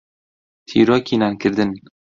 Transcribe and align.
تیرۆکی 0.67 1.15
نانکردن. 1.21 1.69